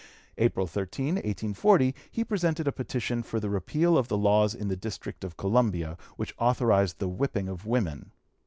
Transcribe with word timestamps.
April 0.39 0.65
13, 0.65 1.17
1840, 1.17 1.93
he 2.09 2.23
presented 2.25 2.67
a 2.67 2.71
petition 2.71 3.21
for 3.21 3.39
the 3.39 3.51
repeal 3.51 3.99
of 3.99 4.07
the 4.07 4.17
laws 4.17 4.55
in 4.55 4.67
the 4.67 4.75
District 4.75 5.23
of 5.23 5.37
Columbia, 5.37 5.95
which 6.17 6.33
authorized 6.39 6.97
the 6.97 7.07
whipping 7.07 7.47
of 7.47 7.67
women. 7.67 8.11